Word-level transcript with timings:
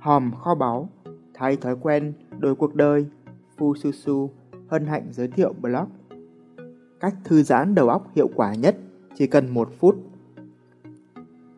hòm 0.00 0.32
kho 0.40 0.54
báu, 0.54 0.88
thay 1.34 1.56
thói 1.56 1.76
quen, 1.80 2.12
đổi 2.38 2.54
cuộc 2.54 2.74
đời, 2.74 3.06
Phu 3.58 3.74
Su 3.74 3.92
Su 3.92 4.30
hân 4.68 4.86
hạnh 4.86 5.08
giới 5.10 5.28
thiệu 5.28 5.54
blog. 5.60 5.88
Cách 7.00 7.14
thư 7.24 7.42
giãn 7.42 7.74
đầu 7.74 7.88
óc 7.88 8.06
hiệu 8.14 8.28
quả 8.34 8.54
nhất 8.54 8.76
chỉ 9.14 9.26
cần 9.26 9.54
một 9.54 9.70
phút. 9.78 9.96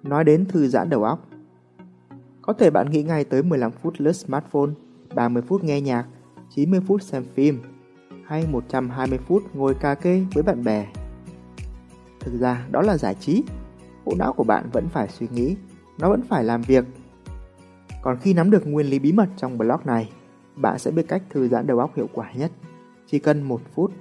Nói 0.02 0.24
đến 0.24 0.46
thư 0.46 0.66
giãn 0.66 0.90
đầu 0.90 1.04
óc, 1.04 1.28
có 2.42 2.52
thể 2.52 2.70
bạn 2.70 2.90
nghĩ 2.90 3.02
ngay 3.02 3.24
tới 3.24 3.42
15 3.42 3.72
phút 3.72 3.94
lướt 3.98 4.12
smartphone, 4.12 4.70
30 5.14 5.42
phút 5.42 5.64
nghe 5.64 5.80
nhạc, 5.80 6.06
90 6.50 6.80
phút 6.86 7.02
xem 7.02 7.24
phim, 7.34 7.62
hay 8.24 8.46
120 8.46 9.18
phút 9.18 9.42
ngồi 9.54 9.74
cà 9.74 9.94
kê 9.94 10.24
với 10.34 10.42
bạn 10.42 10.64
bè. 10.64 10.86
Thực 12.20 12.40
ra 12.40 12.66
đó 12.70 12.82
là 12.82 12.96
giải 12.96 13.14
trí, 13.14 13.42
bộ 14.04 14.14
não 14.18 14.32
của 14.32 14.44
bạn 14.44 14.70
vẫn 14.72 14.88
phải 14.88 15.08
suy 15.08 15.26
nghĩ, 15.34 15.56
nó 15.98 16.10
vẫn 16.10 16.22
phải 16.28 16.44
làm 16.44 16.62
việc. 16.62 16.84
Còn 18.02 18.18
khi 18.20 18.34
nắm 18.34 18.50
được 18.50 18.66
nguyên 18.66 18.86
lý 18.86 18.98
bí 18.98 19.12
mật 19.12 19.28
trong 19.36 19.58
blog 19.58 19.80
này, 19.84 20.12
bạn 20.56 20.78
sẽ 20.78 20.90
biết 20.90 21.08
cách 21.08 21.22
thư 21.30 21.48
giãn 21.48 21.66
đầu 21.66 21.78
óc 21.78 21.96
hiệu 21.96 22.08
quả 22.12 22.32
nhất, 22.32 22.52
chỉ 23.06 23.18
cần 23.18 23.42
một 23.42 23.60
phút. 23.74 23.92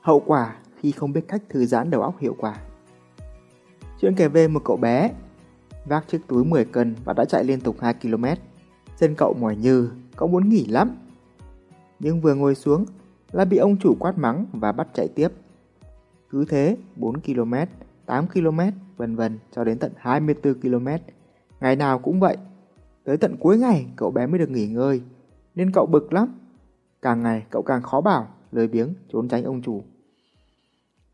Hậu 0.00 0.20
quả 0.20 0.56
khi 0.76 0.92
không 0.92 1.12
biết 1.12 1.28
cách 1.28 1.42
thư 1.48 1.66
giãn 1.66 1.90
đầu 1.90 2.02
óc 2.02 2.18
hiệu 2.18 2.36
quả. 2.38 2.56
Chuyện 4.00 4.14
kể 4.14 4.28
về 4.28 4.48
một 4.48 4.62
cậu 4.64 4.76
bé 4.76 5.10
vác 5.84 6.08
chiếc 6.08 6.20
túi 6.26 6.44
10 6.44 6.64
cân 6.64 6.94
và 7.04 7.12
đã 7.12 7.24
chạy 7.24 7.44
liên 7.44 7.60
tục 7.60 7.76
2 7.80 7.94
km. 7.94 8.24
Chân 8.98 9.14
cậu 9.14 9.34
mỏi 9.40 9.56
như, 9.56 9.90
cậu 10.16 10.28
muốn 10.28 10.48
nghỉ 10.48 10.64
lắm. 10.66 10.96
Nhưng 12.00 12.20
vừa 12.20 12.34
ngồi 12.34 12.54
xuống 12.54 12.84
là 13.32 13.44
bị 13.44 13.56
ông 13.56 13.76
chủ 13.76 13.96
quát 13.98 14.18
mắng 14.18 14.46
và 14.52 14.72
bắt 14.72 14.88
chạy 14.94 15.08
tiếp. 15.08 15.28
Cứ 16.30 16.44
thế 16.44 16.76
4 16.96 17.20
km, 17.20 17.54
8 18.06 18.26
km, 18.26 18.60
vân 18.96 19.16
vân 19.16 19.38
cho 19.52 19.64
đến 19.64 19.78
tận 19.78 19.92
24 19.96 20.54
km. 20.54 20.88
Ngày 21.60 21.76
nào 21.76 21.98
cũng 21.98 22.20
vậy. 22.20 22.36
Tới 23.04 23.16
tận 23.16 23.36
cuối 23.40 23.58
ngày 23.58 23.86
cậu 23.96 24.10
bé 24.10 24.26
mới 24.26 24.38
được 24.38 24.50
nghỉ 24.50 24.66
ngơi, 24.66 25.02
nên 25.54 25.72
cậu 25.72 25.86
bực 25.86 26.12
lắm. 26.12 26.28
Càng 27.02 27.22
ngày 27.22 27.46
cậu 27.50 27.62
càng 27.62 27.82
khó 27.82 28.00
bảo, 28.00 28.28
lười 28.52 28.68
biếng, 28.68 28.94
trốn 29.12 29.28
tránh 29.28 29.44
ông 29.44 29.62
chủ. 29.62 29.82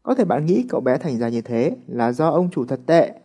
Có 0.03 0.15
thể 0.15 0.25
bạn 0.25 0.47
nghĩ 0.47 0.65
cậu 0.69 0.81
bé 0.81 0.99
thành 0.99 1.19
ra 1.19 1.29
như 1.29 1.41
thế 1.41 1.77
là 1.87 2.13
do 2.13 2.29
ông 2.29 2.51
chủ 2.51 2.65
thật 2.65 2.81
tệ. 2.87 3.21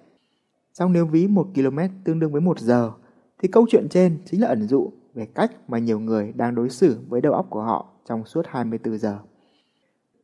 Xong 0.74 0.94
nếu 0.94 1.06
ví 1.06 1.28
1 1.28 1.48
km 1.56 1.80
tương 2.04 2.20
đương 2.20 2.32
với 2.32 2.42
1 2.42 2.60
giờ, 2.60 2.92
thì 3.40 3.48
câu 3.48 3.66
chuyện 3.70 3.90
trên 3.90 4.18
chính 4.26 4.42
là 4.42 4.48
ẩn 4.48 4.68
dụ 4.68 4.92
về 5.14 5.26
cách 5.26 5.52
mà 5.68 5.80
nhiều 5.80 6.00
người 6.00 6.34
đang 6.36 6.56
đối 6.56 6.70
xử 6.70 6.98
với 7.08 7.22
đầu 7.22 7.34
óc 7.34 7.46
của 7.50 7.62
họ 7.62 7.86
trong 8.10 8.26
suốt 8.26 8.46
24 8.48 8.98
giờ. 8.98 9.20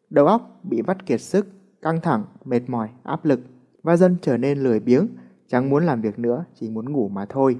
Đầu 0.09 0.25
óc 0.27 0.59
bị 0.63 0.81
vắt 0.81 1.05
kiệt 1.05 1.21
sức, 1.21 1.47
căng 1.81 2.01
thẳng, 2.01 2.23
mệt 2.45 2.61
mỏi, 2.67 2.89
áp 3.03 3.25
lực 3.25 3.39
và 3.83 3.97
dần 3.97 4.15
trở 4.21 4.37
nên 4.37 4.57
lười 4.57 4.79
biếng, 4.79 5.07
chẳng 5.51 5.69
muốn 5.69 5.85
làm 5.85 6.01
việc 6.01 6.19
nữa, 6.19 6.45
chỉ 6.55 6.69
muốn 6.69 6.91
ngủ 6.91 7.09
mà 7.09 7.25
thôi. 7.25 7.59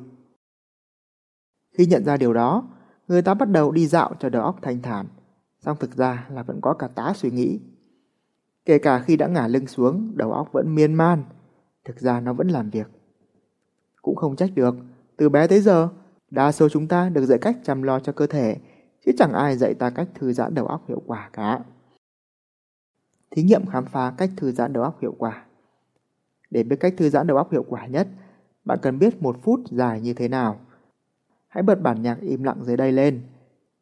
Khi 1.77 1.85
nhận 1.85 2.05
ra 2.05 2.17
điều 2.17 2.33
đó, 2.33 2.69
người 3.07 3.21
ta 3.21 3.33
bắt 3.33 3.49
đầu 3.49 3.71
đi 3.71 3.87
dạo 3.87 4.13
cho 4.19 4.29
đầu 4.29 4.43
óc 4.43 4.59
thanh 4.61 4.81
thản, 4.81 5.07
song 5.59 5.77
thực 5.79 5.95
ra 5.95 6.27
là 6.29 6.43
vẫn 6.43 6.61
có 6.61 6.73
cả 6.73 6.87
tá 6.87 7.13
suy 7.15 7.31
nghĩ. 7.31 7.59
Kể 8.65 8.79
cả 8.79 8.99
khi 8.99 9.17
đã 9.17 9.27
ngả 9.27 9.47
lưng 9.47 9.67
xuống, 9.67 10.11
đầu 10.15 10.31
óc 10.31 10.49
vẫn 10.51 10.75
miên 10.75 10.93
man, 10.93 11.23
thực 11.85 11.99
ra 11.99 12.19
nó 12.19 12.33
vẫn 12.33 12.47
làm 12.47 12.69
việc. 12.69 12.87
Cũng 14.01 14.15
không 14.15 14.35
trách 14.35 14.49
được, 14.55 14.75
từ 15.17 15.29
bé 15.29 15.47
tới 15.47 15.61
giờ, 15.61 15.89
đa 16.29 16.51
số 16.51 16.69
chúng 16.69 16.87
ta 16.87 17.09
được 17.09 17.25
dạy 17.25 17.39
cách 17.39 17.57
chăm 17.63 17.83
lo 17.83 17.99
cho 17.99 18.11
cơ 18.11 18.27
thể, 18.27 18.57
chứ 19.05 19.11
chẳng 19.17 19.33
ai 19.33 19.57
dạy 19.57 19.73
ta 19.73 19.89
cách 19.89 20.07
thư 20.15 20.33
giãn 20.33 20.53
đầu 20.53 20.65
óc 20.65 20.83
hiệu 20.87 21.01
quả 21.05 21.29
cả. 21.33 21.59
Thí 23.31 23.43
nghiệm 23.43 23.65
khám 23.65 23.85
phá 23.85 24.13
cách 24.17 24.29
thư 24.37 24.51
giãn 24.51 24.73
đầu 24.73 24.83
óc 24.83 24.97
hiệu 25.01 25.15
quả. 25.17 25.45
Để 26.51 26.63
biết 26.63 26.75
cách 26.79 26.93
thư 26.97 27.09
giãn 27.09 27.27
đầu 27.27 27.37
óc 27.37 27.51
hiệu 27.51 27.65
quả 27.69 27.85
nhất, 27.85 28.07
bạn 28.65 28.79
cần 28.81 28.99
biết 28.99 29.21
một 29.21 29.37
phút 29.41 29.59
dài 29.71 30.01
như 30.01 30.13
thế 30.13 30.27
nào. 30.27 30.59
Hãy 31.47 31.63
bật 31.63 31.81
bản 31.81 32.01
nhạc 32.01 32.21
im 32.21 32.43
lặng 32.43 32.65
dưới 32.65 32.77
đây 32.77 32.91
lên, 32.91 33.21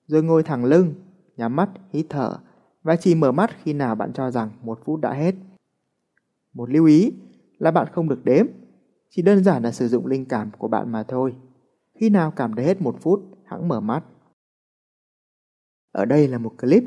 rồi 0.08 0.23
ngồi 0.23 0.44
thẳng 0.44 0.66
lưng, 0.66 0.94
nhắm 1.38 1.56
mắt, 1.56 1.70
hít 1.94 2.06
thở 2.09 2.38
và 2.84 2.95
chỉ 2.95 3.16
mở 3.16 3.31
mắt 3.31 3.50
khi 3.64 3.73
nào 3.73 3.95
bạn 3.95 4.14
cho 4.14 4.32
rằng 4.32 4.49
một 4.64 4.80
phút 4.86 4.99
đã 5.02 5.14
hết. 5.14 5.36
Một 6.54 6.70
lưu 6.70 6.86
ý 6.86 7.14
là 7.58 7.71
bạn 7.71 7.88
không 7.94 8.10
được 8.10 8.26
đếm, 8.26 8.45
chỉ 9.10 9.21
đơn 9.21 9.44
giản 9.44 9.64
là 9.64 9.71
sử 9.71 9.88
dụng 9.88 10.05
linh 10.05 10.26
cảm 10.26 10.52
của 10.58 10.67
bạn 10.67 10.92
mà 10.92 11.04
thôi. 11.04 11.36
Khi 11.94 12.10
nào 12.10 12.32
cảm 12.32 12.55
thấy 12.55 12.65
hết 12.65 12.82
một 12.82 12.95
phút, 13.02 13.23
hãng 13.45 13.67
mở 13.67 13.80
mắt. 13.80 14.04
Ở 15.92 16.05
đây 16.05 16.27
là 16.27 16.38
một 16.38 16.54
clip. 16.61 16.83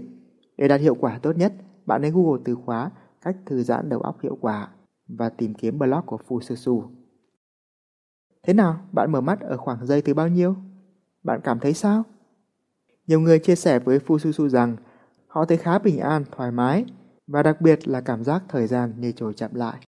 Để 0.56 0.68
đạt 0.68 0.80
hiệu 0.80 0.94
quả 0.94 1.18
tốt 1.18 1.36
nhất, 1.36 1.52
bạn 1.86 2.02
nên 2.02 2.14
Google 2.14 2.42
từ 2.44 2.54
khóa 2.54 2.90
cách 3.20 3.36
thư 3.46 3.62
giãn 3.62 3.88
đầu 3.88 4.00
óc 4.00 4.20
hiệu 4.22 4.38
quả 4.40 4.68
và 5.16 5.28
tìm 5.28 5.54
kiếm 5.54 5.78
blog 5.78 6.06
của 6.06 6.18
Fususu. 6.28 6.88
Thế 8.42 8.52
nào, 8.52 8.80
bạn 8.92 9.12
mở 9.12 9.20
mắt 9.20 9.40
ở 9.40 9.56
khoảng 9.56 9.86
giây 9.86 10.02
thứ 10.02 10.14
bao 10.14 10.28
nhiêu? 10.28 10.56
Bạn 11.22 11.40
cảm 11.44 11.58
thấy 11.60 11.74
sao? 11.74 12.02
Nhiều 13.06 13.20
người 13.20 13.38
chia 13.38 13.54
sẻ 13.54 13.78
với 13.78 13.98
Fususu 13.98 14.48
rằng 14.48 14.76
họ 15.26 15.44
thấy 15.44 15.56
khá 15.56 15.78
bình 15.78 15.98
an, 15.98 16.24
thoải 16.30 16.50
mái 16.50 16.84
và 17.26 17.42
đặc 17.42 17.60
biệt 17.60 17.88
là 17.88 18.00
cảm 18.00 18.24
giác 18.24 18.42
thời 18.48 18.66
gian 18.66 19.00
như 19.00 19.12
trôi 19.12 19.34
chậm 19.34 19.54
lại. 19.54 19.86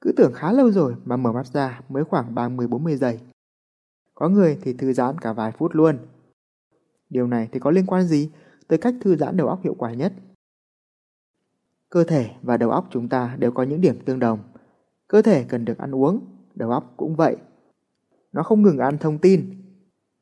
Cứ 0.00 0.12
tưởng 0.16 0.32
khá 0.34 0.52
lâu 0.52 0.70
rồi 0.70 0.94
mà 1.04 1.16
mở 1.16 1.32
mắt 1.32 1.46
ra 1.46 1.80
mới 1.88 2.04
khoảng 2.04 2.34
30-40 2.34 2.96
giây. 2.96 3.20
Có 4.14 4.28
người 4.28 4.58
thì 4.62 4.72
thư 4.72 4.92
giãn 4.92 5.18
cả 5.18 5.32
vài 5.32 5.52
phút 5.52 5.74
luôn. 5.74 5.98
Điều 7.10 7.26
này 7.26 7.48
thì 7.52 7.60
có 7.60 7.70
liên 7.70 7.86
quan 7.86 8.04
gì 8.04 8.30
tới 8.68 8.78
cách 8.78 8.94
thư 9.00 9.16
giãn 9.16 9.36
đầu 9.36 9.48
óc 9.48 9.60
hiệu 9.64 9.74
quả 9.78 9.94
nhất? 9.94 10.12
Cơ 11.90 12.04
thể 12.04 12.30
và 12.42 12.56
đầu 12.56 12.70
óc 12.70 12.88
chúng 12.90 13.08
ta 13.08 13.36
đều 13.38 13.52
có 13.52 13.62
những 13.62 13.80
điểm 13.80 13.98
tương 14.04 14.18
đồng. 14.18 14.38
Cơ 15.12 15.22
thể 15.22 15.44
cần 15.44 15.64
được 15.64 15.78
ăn 15.78 15.94
uống, 15.94 16.20
đầu 16.54 16.70
óc 16.70 16.94
cũng 16.96 17.16
vậy. 17.16 17.36
Nó 18.32 18.42
không 18.42 18.62
ngừng 18.62 18.78
ăn 18.78 18.98
thông 18.98 19.18
tin. 19.18 19.50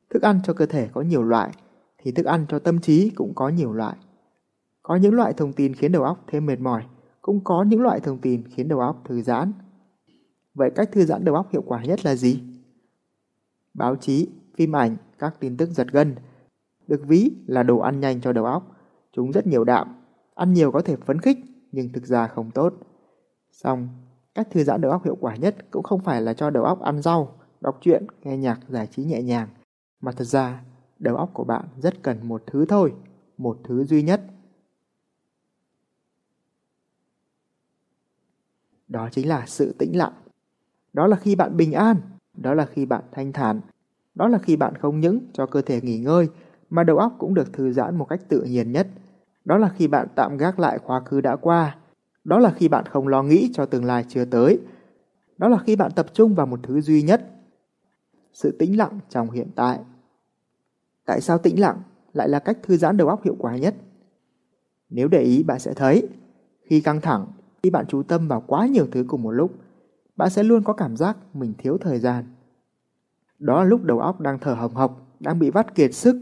Thức 0.09 0.21
ăn 0.21 0.39
cho 0.43 0.53
cơ 0.53 0.65
thể 0.65 0.89
có 0.93 1.01
nhiều 1.01 1.23
loại, 1.23 1.51
thì 1.97 2.11
thức 2.11 2.25
ăn 2.25 2.45
cho 2.49 2.59
tâm 2.59 2.79
trí 2.79 3.09
cũng 3.09 3.35
có 3.35 3.49
nhiều 3.49 3.73
loại. 3.73 3.97
Có 4.83 4.95
những 4.95 5.13
loại 5.13 5.33
thông 5.33 5.53
tin 5.53 5.73
khiến 5.73 5.91
đầu 5.91 6.03
óc 6.03 6.23
thêm 6.27 6.45
mệt 6.45 6.59
mỏi, 6.59 6.83
cũng 7.21 7.43
có 7.43 7.63
những 7.63 7.81
loại 7.81 7.99
thông 7.99 8.17
tin 8.17 8.43
khiến 8.47 8.67
đầu 8.67 8.79
óc 8.79 9.01
thư 9.05 9.21
giãn. 9.21 9.53
Vậy 10.53 10.71
cách 10.75 10.89
thư 10.91 11.05
giãn 11.05 11.25
đầu 11.25 11.35
óc 11.35 11.47
hiệu 11.51 11.63
quả 11.65 11.83
nhất 11.83 12.05
là 12.05 12.15
gì? 12.15 12.43
Báo 13.73 13.95
chí, 13.95 14.29
phim 14.55 14.75
ảnh, 14.75 14.97
các 15.19 15.35
tin 15.39 15.57
tức 15.57 15.69
giật 15.69 15.87
gân 15.91 16.15
được 16.87 17.01
ví 17.07 17.31
là 17.45 17.63
đồ 17.63 17.79
ăn 17.79 17.99
nhanh 17.99 18.21
cho 18.21 18.33
đầu 18.33 18.45
óc. 18.45 18.75
Chúng 19.11 19.31
rất 19.31 19.47
nhiều 19.47 19.63
đạm, 19.63 19.95
ăn 20.35 20.53
nhiều 20.53 20.71
có 20.71 20.81
thể 20.81 20.95
phấn 20.95 21.19
khích 21.19 21.37
nhưng 21.71 21.93
thực 21.93 22.05
ra 22.05 22.27
không 22.27 22.51
tốt. 22.51 22.73
Xong, 23.51 23.89
cách 24.35 24.47
thư 24.51 24.63
giãn 24.63 24.81
đầu 24.81 24.91
óc 24.91 25.05
hiệu 25.05 25.17
quả 25.19 25.35
nhất 25.35 25.55
cũng 25.71 25.83
không 25.83 25.99
phải 25.99 26.21
là 26.21 26.33
cho 26.33 26.49
đầu 26.49 26.63
óc 26.63 26.81
ăn 26.81 27.01
rau, 27.01 27.39
đọc 27.61 27.77
truyện, 27.81 28.05
nghe 28.23 28.37
nhạc 28.37 28.59
giải 28.69 28.87
trí 28.87 29.03
nhẹ 29.03 29.21
nhàng, 29.21 29.47
mà 30.01 30.11
thật 30.11 30.23
ra 30.23 30.61
đầu 30.99 31.15
óc 31.15 31.29
của 31.33 31.43
bạn 31.43 31.65
rất 31.77 32.03
cần 32.03 32.27
một 32.27 32.43
thứ 32.47 32.65
thôi, 32.65 32.93
một 33.37 33.57
thứ 33.63 33.83
duy 33.83 34.03
nhất. 34.03 34.21
Đó 38.87 39.09
chính 39.11 39.27
là 39.27 39.45
sự 39.47 39.75
tĩnh 39.79 39.97
lặng. 39.97 40.13
Đó 40.93 41.07
là 41.07 41.17
khi 41.17 41.35
bạn 41.35 41.57
bình 41.57 41.71
an, 41.71 41.97
đó 42.33 42.53
là 42.53 42.65
khi 42.65 42.85
bạn 42.85 43.03
thanh 43.11 43.33
thản, 43.33 43.61
đó 44.15 44.27
là 44.27 44.37
khi 44.37 44.55
bạn 44.55 44.75
không 44.75 44.99
những 44.99 45.19
cho 45.33 45.45
cơ 45.45 45.61
thể 45.61 45.81
nghỉ 45.81 45.99
ngơi 45.99 46.29
mà 46.69 46.83
đầu 46.83 46.97
óc 46.97 47.15
cũng 47.19 47.33
được 47.33 47.53
thư 47.53 47.71
giãn 47.71 47.95
một 47.95 48.05
cách 48.05 48.19
tự 48.29 48.43
nhiên 48.43 48.71
nhất. 48.71 48.87
Đó 49.45 49.57
là 49.57 49.69
khi 49.69 49.87
bạn 49.87 50.07
tạm 50.15 50.37
gác 50.37 50.59
lại 50.59 50.79
quá 50.85 50.99
khứ 50.99 51.21
đã 51.21 51.35
qua. 51.35 51.75
Đó 52.23 52.39
là 52.39 52.51
khi 52.51 52.67
bạn 52.67 52.85
không 52.85 53.07
lo 53.07 53.23
nghĩ 53.23 53.49
cho 53.53 53.65
tương 53.65 53.85
lai 53.85 54.05
chưa 54.07 54.25
tới. 54.25 54.59
Đó 55.37 55.47
là 55.47 55.57
khi 55.57 55.75
bạn 55.75 55.91
tập 55.95 56.05
trung 56.13 56.35
vào 56.35 56.45
một 56.45 56.59
thứ 56.63 56.81
duy 56.81 57.01
nhất. 57.01 57.29
Sự 58.33 58.55
tĩnh 58.59 58.77
lặng 58.77 58.99
trong 59.09 59.31
hiện 59.31 59.47
tại. 59.55 59.79
Tại 61.05 61.21
sao 61.21 61.37
tĩnh 61.37 61.59
lặng 61.59 61.81
lại 62.13 62.29
là 62.29 62.39
cách 62.39 62.57
thư 62.63 62.77
giãn 62.77 62.97
đầu 62.97 63.07
óc 63.07 63.23
hiệu 63.23 63.35
quả 63.39 63.57
nhất? 63.57 63.75
Nếu 64.89 65.07
để 65.07 65.21
ý 65.21 65.43
bạn 65.43 65.59
sẽ 65.59 65.73
thấy, 65.73 66.07
khi 66.63 66.81
căng 66.81 67.01
thẳng, 67.01 67.25
khi 67.63 67.69
bạn 67.69 67.85
chú 67.87 68.03
tâm 68.03 68.27
vào 68.27 68.43
quá 68.47 68.67
nhiều 68.67 68.87
thứ 68.91 69.05
cùng 69.07 69.23
một 69.23 69.31
lúc, 69.31 69.51
bạn 70.15 70.29
sẽ 70.29 70.43
luôn 70.43 70.63
có 70.63 70.73
cảm 70.73 70.97
giác 70.97 71.17
mình 71.33 71.53
thiếu 71.57 71.77
thời 71.77 71.99
gian. 71.99 72.25
Đó 73.39 73.63
là 73.63 73.69
lúc 73.69 73.83
đầu 73.83 73.99
óc 73.99 74.19
đang 74.19 74.39
thở 74.39 74.53
hồng 74.53 74.73
hộc, 74.73 75.17
đang 75.19 75.39
bị 75.39 75.49
vắt 75.49 75.75
kiệt 75.75 75.93
sức. 75.93 76.21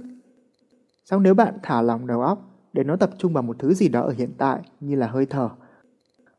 Xong 1.06 1.24
nếu 1.24 1.34
bạn 1.34 1.58
thả 1.64 1.82
lỏng 1.82 2.08
đầu 2.08 2.22
óc 2.22 2.50
để 2.74 2.84
nó 2.84 2.96
tập 2.96 3.10
trung 3.18 3.34
vào 3.34 3.44
một 3.44 3.60
thứ 3.60 3.74
gì 3.74 3.90
đó 3.90 4.02
ở 4.02 4.14
hiện 4.18 4.32
tại 4.38 4.60
như 4.80 4.96
là 4.96 5.08
hơi 5.08 5.26
thở, 5.26 5.50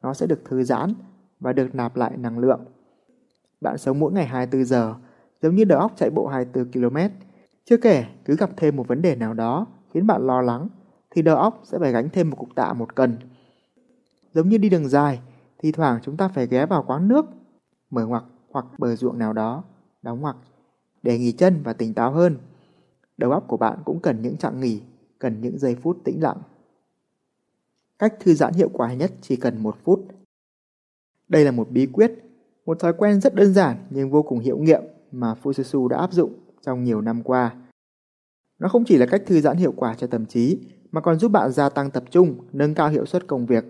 nó 0.03 0.15
sẽ 0.15 0.27
được 0.27 0.45
thư 0.45 0.65
giãn 0.65 0.95
và 1.41 1.53
được 1.53 1.75
nạp 1.75 1.97
lại 1.97 2.17
năng 2.17 2.39
lượng. 2.39 2.65
Bạn 3.61 3.79
sống 3.79 3.99
mỗi 3.99 4.13
ngày 4.13 4.27
24 4.27 4.65
giờ, 4.65 4.95
giống 5.43 5.55
như 5.55 5.65
đầu 5.65 5.79
óc 5.81 5.93
chạy 5.97 6.11
bộ 6.11 6.27
24 6.27 6.73
km. 6.73 6.97
Chưa 7.65 7.77
kể, 7.77 8.05
cứ 8.25 8.37
gặp 8.37 8.51
thêm 8.57 8.77
một 8.77 8.89
vấn 8.89 9.03
đề 9.03 9.17
nào 9.17 9.35
đó 9.35 9.67
khiến 9.95 10.07
bạn 10.07 10.27
lo 10.27 10.43
lắng, 10.43 10.69
thì 11.11 11.23
đầu 11.23 11.37
óc 11.37 11.61
sẽ 11.65 11.79
phải 11.79 11.93
gánh 11.93 12.09
thêm 12.13 12.31
một 12.31 12.37
cục 12.37 12.49
tạ 12.55 12.73
một 12.73 12.95
cần. 12.95 13.17
Giống 14.33 14.49
như 14.49 14.59
đi 14.59 14.69
đường 14.69 14.89
dài, 14.89 15.21
thì 15.59 15.73
thoảng 15.73 15.99
chúng 16.03 16.17
ta 16.17 16.29
phải 16.29 16.47
ghé 16.47 16.67
vào 16.67 16.85
quán 16.87 17.09
nước, 17.09 17.27
mở 17.91 18.07
ngoặc 18.07 18.25
hoặc 18.51 18.67
bờ 18.79 18.97
ruộng 18.97 19.19
nào 19.19 19.33
đó, 19.33 19.65
đóng 20.03 20.21
ngoặc, 20.21 20.37
để 21.03 21.19
nghỉ 21.19 21.33
chân 21.33 21.63
và 21.65 21.73
tỉnh 21.73 21.95
táo 21.95 22.13
hơn. 22.13 22.37
Đầu 23.17 23.31
óc 23.31 23.45
của 23.49 23.57
bạn 23.57 23.79
cũng 23.85 24.01
cần 24.01 24.23
những 24.23 24.37
chặng 24.37 24.61
nghỉ, 24.61 24.83
cần 25.19 25.41
những 25.41 25.59
giây 25.59 25.75
phút 25.75 25.99
tĩnh 26.05 26.23
lặng. 26.23 26.37
Cách 28.01 28.15
thư 28.21 28.35
giãn 28.35 28.55
hiệu 28.55 28.71
quả 28.73 28.95
nhất 28.95 29.13
chỉ 29.21 29.37
cần 29.37 29.63
một 29.63 29.77
phút. 29.85 30.07
Đây 31.29 31.45
là 31.45 31.51
một 31.51 31.71
bí 31.71 31.87
quyết, 31.87 32.13
một 32.67 32.81
thói 32.81 32.93
quen 32.93 33.21
rất 33.21 33.35
đơn 33.35 33.53
giản 33.53 33.77
nhưng 33.91 34.11
vô 34.11 34.23
cùng 34.23 34.39
hiệu 34.39 34.59
nghiệm 34.59 34.83
mà 35.13 35.35
Fususu 35.43 35.89
đã 35.89 35.99
áp 35.99 36.13
dụng 36.13 36.33
trong 36.63 36.85
nhiều 36.85 37.01
năm 37.01 37.23
qua. 37.23 37.55
Nó 38.59 38.69
không 38.69 38.85
chỉ 38.85 38.97
là 38.97 39.07
cách 39.07 39.23
thư 39.27 39.41
giãn 39.41 39.57
hiệu 39.57 39.73
quả 39.77 39.95
cho 39.95 40.07
tâm 40.07 40.27
trí, 40.27 40.59
mà 40.93 41.01
còn 41.01 41.19
giúp 41.19 41.33
bạn 41.33 41.53
gia 41.53 41.69
tăng 41.69 41.91
tập 41.91 42.05
trung, 42.11 42.35
nâng 42.53 42.75
cao 42.75 42.89
hiệu 42.89 43.07
suất 43.07 43.27
công 43.27 43.47
việc. 43.47 43.65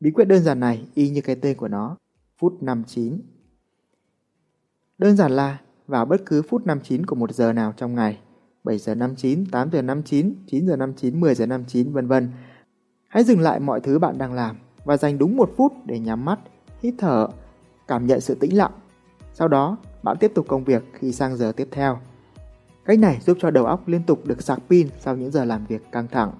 Bí 0.00 0.10
quyết 0.10 0.24
đơn 0.24 0.42
giản 0.42 0.60
này 0.60 0.86
y 0.94 1.10
như 1.10 1.20
cái 1.20 1.36
tên 1.36 1.56
của 1.56 1.68
nó, 1.68 1.96
phút 2.38 2.62
59. 2.62 3.20
Đơn 4.98 5.16
giản 5.16 5.32
là 5.32 5.60
vào 5.86 6.04
bất 6.04 6.20
cứ 6.26 6.42
phút 6.42 6.66
59 6.66 7.06
của 7.06 7.16
một 7.16 7.34
giờ 7.34 7.52
nào 7.52 7.72
trong 7.76 7.94
ngày, 7.94 8.18
7 8.64 8.78
giờ 8.78 8.94
59, 8.94 9.46
8 9.50 9.70
giờ 9.70 9.82
59, 9.82 10.34
9 10.46 10.66
giờ 10.66 10.76
59, 10.76 11.20
10 11.20 11.34
giờ 11.34 11.46
59, 11.46 11.92
vân 11.92 12.06
vân. 12.06 12.30
Hãy 13.08 13.24
dừng 13.24 13.40
lại 13.40 13.60
mọi 13.60 13.80
thứ 13.80 13.98
bạn 13.98 14.18
đang 14.18 14.32
làm 14.32 14.56
và 14.84 14.96
dành 14.96 15.18
đúng 15.18 15.36
một 15.36 15.50
phút 15.56 15.72
để 15.84 15.98
nhắm 15.98 16.24
mắt, 16.24 16.38
hít 16.82 16.94
thở, 16.98 17.28
cảm 17.86 18.06
nhận 18.06 18.20
sự 18.20 18.34
tĩnh 18.34 18.56
lặng. 18.56 18.72
Sau 19.34 19.48
đó, 19.48 19.76
bạn 20.02 20.16
tiếp 20.20 20.32
tục 20.34 20.46
công 20.48 20.64
việc 20.64 20.82
khi 20.92 21.12
sang 21.12 21.36
giờ 21.36 21.52
tiếp 21.56 21.68
theo. 21.70 21.98
Cách 22.84 22.98
này 22.98 23.18
giúp 23.20 23.38
cho 23.40 23.50
đầu 23.50 23.66
óc 23.66 23.88
liên 23.88 24.02
tục 24.02 24.26
được 24.26 24.42
sạc 24.42 24.58
pin 24.68 24.88
sau 25.00 25.16
những 25.16 25.30
giờ 25.30 25.44
làm 25.44 25.66
việc 25.66 25.92
căng 25.92 26.08
thẳng. 26.08 26.32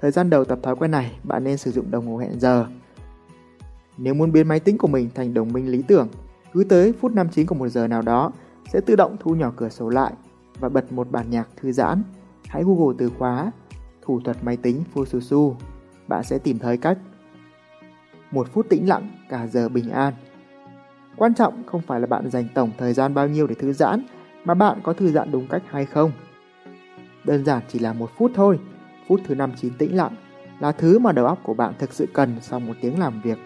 Thời 0.00 0.10
gian 0.10 0.30
đầu 0.30 0.44
tập 0.44 0.58
thói 0.62 0.76
quen 0.76 0.90
này, 0.90 1.18
bạn 1.22 1.44
nên 1.44 1.56
sử 1.56 1.70
dụng 1.70 1.90
đồng 1.90 2.06
hồ 2.06 2.16
hẹn 2.16 2.40
giờ. 2.40 2.66
Nếu 3.98 4.14
muốn 4.14 4.32
biến 4.32 4.48
máy 4.48 4.60
tính 4.60 4.78
của 4.78 4.88
mình 4.88 5.10
thành 5.14 5.34
đồng 5.34 5.52
minh 5.52 5.70
lý 5.70 5.82
tưởng, 5.82 6.08
cứ 6.52 6.64
tới 6.64 6.92
phút 7.00 7.12
59 7.12 7.46
của 7.46 7.54
một 7.54 7.68
giờ 7.68 7.86
nào 7.88 8.02
đó 8.02 8.32
sẽ 8.72 8.80
tự 8.80 8.96
động 8.96 9.16
thu 9.20 9.34
nhỏ 9.34 9.52
cửa 9.56 9.68
sổ 9.68 9.88
lại 9.88 10.12
và 10.60 10.68
bật 10.68 10.92
một 10.92 11.10
bản 11.10 11.30
nhạc 11.30 11.48
thư 11.56 11.72
giãn. 11.72 12.02
Hãy 12.46 12.62
Google 12.64 12.96
từ 12.98 13.10
khóa 13.18 13.52
thủ 14.08 14.20
thuật 14.20 14.44
máy 14.44 14.56
tính 14.56 14.84
Fususu. 14.94 15.54
Bạn 16.08 16.24
sẽ 16.24 16.38
tìm 16.38 16.58
thấy 16.58 16.76
cách 16.76 16.98
một 18.30 18.48
phút 18.52 18.66
tĩnh 18.68 18.88
lặng 18.88 19.10
cả 19.28 19.46
giờ 19.46 19.68
bình 19.68 19.90
an. 19.90 20.14
Quan 21.16 21.34
trọng 21.34 21.62
không 21.66 21.80
phải 21.80 22.00
là 22.00 22.06
bạn 22.06 22.30
dành 22.30 22.48
tổng 22.54 22.70
thời 22.78 22.92
gian 22.92 23.14
bao 23.14 23.28
nhiêu 23.28 23.46
để 23.46 23.54
thư 23.54 23.72
giãn, 23.72 24.02
mà 24.44 24.54
bạn 24.54 24.78
có 24.82 24.92
thư 24.92 25.10
giãn 25.10 25.30
đúng 25.30 25.46
cách 25.48 25.62
hay 25.66 25.86
không. 25.86 26.12
Đơn 27.24 27.44
giản 27.44 27.62
chỉ 27.68 27.78
là 27.78 27.92
một 27.92 28.10
phút 28.18 28.30
thôi, 28.34 28.58
phút 29.08 29.20
thứ 29.26 29.34
59 29.34 29.72
tĩnh 29.78 29.96
lặng 29.96 30.14
là 30.60 30.72
thứ 30.72 30.98
mà 30.98 31.12
đầu 31.12 31.26
óc 31.26 31.38
của 31.42 31.54
bạn 31.54 31.74
thực 31.78 31.92
sự 31.92 32.06
cần 32.12 32.36
sau 32.40 32.60
một 32.60 32.74
tiếng 32.80 32.98
làm 32.98 33.20
việc. 33.20 33.38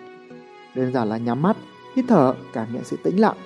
Đơn 0.74 0.92
giản 0.92 1.08
là 1.08 1.16
nhắm 1.16 1.42
mắt, 1.42 1.56
hít 1.96 2.04
thở, 2.08 2.34
cảm 2.52 2.72
nhận 2.72 2.84
sự 2.84 2.96
tĩnh 3.04 3.20
lặng, 3.20 3.36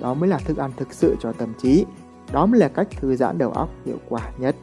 đó 0.00 0.14
mới 0.14 0.28
là 0.28 0.38
thức 0.38 0.56
ăn 0.56 0.70
thực 0.76 0.92
sự 0.92 1.16
cho 1.20 1.32
tâm 1.32 1.52
trí, 1.58 1.84
đó 2.32 2.46
mới 2.46 2.60
là 2.60 2.68
cách 2.68 2.88
thư 2.90 3.16
giãn 3.16 3.38
đầu 3.38 3.50
óc 3.50 3.70
hiệu 3.84 3.98
quả 4.08 4.30
nhất. 4.38 4.56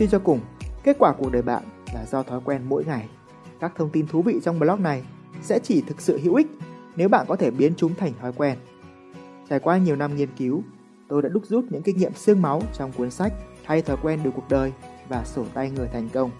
Suy 0.00 0.08
cho 0.08 0.18
cùng, 0.18 0.40
kết 0.82 0.96
quả 0.98 1.12
cuộc 1.12 1.32
đời 1.32 1.42
bạn 1.42 1.62
là 1.94 2.06
do 2.06 2.22
thói 2.22 2.40
quen 2.44 2.62
mỗi 2.68 2.84
ngày. 2.84 3.08
Các 3.60 3.72
thông 3.76 3.90
tin 3.90 4.06
thú 4.06 4.22
vị 4.22 4.40
trong 4.42 4.58
blog 4.58 4.82
này 4.82 5.02
sẽ 5.42 5.58
chỉ 5.58 5.82
thực 5.86 6.00
sự 6.00 6.20
hữu 6.22 6.34
ích 6.34 6.46
nếu 6.96 7.08
bạn 7.08 7.26
có 7.28 7.36
thể 7.36 7.50
biến 7.50 7.72
chúng 7.76 7.94
thành 7.94 8.12
thói 8.20 8.32
quen. 8.32 8.58
Trải 9.50 9.58
qua 9.58 9.78
nhiều 9.78 9.96
năm 9.96 10.16
nghiên 10.16 10.28
cứu, 10.36 10.62
tôi 11.08 11.22
đã 11.22 11.28
đúc 11.28 11.42
rút 11.46 11.64
những 11.70 11.82
kinh 11.82 11.96
nghiệm 11.96 12.14
xương 12.14 12.42
máu 12.42 12.62
trong 12.72 12.92
cuốn 12.92 13.10
sách 13.10 13.32
Thay 13.64 13.82
thói 13.82 13.96
quen 14.02 14.20
được 14.22 14.30
cuộc 14.36 14.48
đời 14.48 14.72
và 15.08 15.24
sổ 15.24 15.44
tay 15.54 15.70
người 15.70 15.88
thành 15.92 16.08
công. 16.12 16.30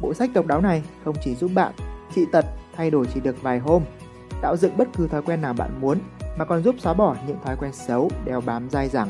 Bộ 0.00 0.14
sách 0.14 0.30
độc 0.34 0.46
đáo 0.46 0.60
này 0.60 0.82
không 1.04 1.16
chỉ 1.24 1.34
giúp 1.34 1.50
bạn 1.54 1.72
trị 2.14 2.24
tật 2.32 2.44
thay 2.72 2.90
đổi 2.90 3.06
chỉ 3.14 3.20
được 3.20 3.42
vài 3.42 3.58
hôm, 3.58 3.82
tạo 4.42 4.56
dựng 4.56 4.76
bất 4.76 4.88
cứ 4.96 5.08
thói 5.08 5.22
quen 5.22 5.42
nào 5.42 5.52
bạn 5.52 5.80
muốn 5.80 5.98
mà 6.38 6.44
còn 6.44 6.62
giúp 6.62 6.74
xóa 6.78 6.94
bỏ 6.94 7.16
những 7.26 7.38
thói 7.44 7.56
quen 7.56 7.72
xấu 7.72 8.10
đeo 8.24 8.40
bám 8.40 8.70
dai 8.70 8.88
dẳng. 8.88 9.08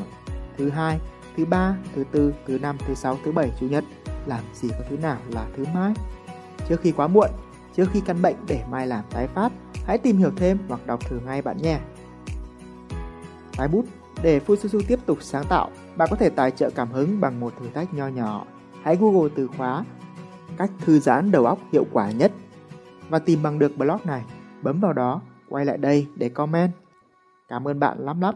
Thứ 0.57 0.69
hai, 0.69 0.99
thứ 1.37 1.45
ba, 1.45 1.75
thứ 1.95 2.03
tư, 2.11 2.33
thứ 2.47 2.59
năm, 2.59 2.77
thứ 2.87 2.93
sáu, 2.93 3.17
thứ 3.25 3.31
bảy, 3.31 3.51
chủ 3.59 3.67
nhật, 3.67 3.83
làm 4.25 4.43
gì 4.53 4.69
có 4.69 4.85
thứ 4.89 4.97
nào 4.97 5.17
là 5.29 5.45
thứ 5.57 5.65
mai. 5.73 5.93
Trước 6.69 6.81
khi 6.81 6.91
quá 6.91 7.07
muộn, 7.07 7.29
trước 7.75 7.85
khi 7.91 8.01
căn 8.05 8.21
bệnh 8.21 8.35
để 8.47 8.63
mai 8.71 8.87
làm 8.87 9.03
tái 9.09 9.27
phát, 9.27 9.51
hãy 9.85 9.97
tìm 9.97 10.17
hiểu 10.17 10.31
thêm 10.35 10.57
hoặc 10.67 10.87
đọc 10.87 10.99
thử 11.09 11.19
ngay 11.25 11.41
bạn 11.41 11.57
nhé. 11.57 11.79
Tái 13.57 13.67
bút 13.67 13.85
để 14.23 14.39
Fususu 14.47 14.81
tiếp 14.87 14.99
tục 15.05 15.17
sáng 15.21 15.43
tạo, 15.49 15.69
bạn 15.97 16.07
có 16.11 16.15
thể 16.15 16.29
tài 16.29 16.51
trợ 16.51 16.69
cảm 16.69 16.91
hứng 16.91 17.21
bằng 17.21 17.39
một 17.39 17.53
thử 17.59 17.65
thách 17.73 17.93
nho 17.93 18.07
nhỏ. 18.07 18.45
Hãy 18.83 18.95
Google 18.95 19.29
từ 19.35 19.47
khóa 19.47 19.85
cách 20.57 20.71
thư 20.79 20.99
giãn 20.99 21.31
đầu 21.31 21.45
óc 21.45 21.59
hiệu 21.71 21.85
quả 21.91 22.11
nhất 22.11 22.31
và 23.09 23.19
tìm 23.19 23.43
bằng 23.43 23.59
được 23.59 23.77
blog 23.77 23.99
này. 24.03 24.23
Bấm 24.61 24.79
vào 24.79 24.93
đó, 24.93 25.21
quay 25.49 25.65
lại 25.65 25.77
đây 25.77 26.07
để 26.15 26.29
comment. 26.29 26.71
Cảm 27.47 27.67
ơn 27.67 27.79
bạn 27.79 27.97
lắm 27.99 28.21
lắm. 28.21 28.35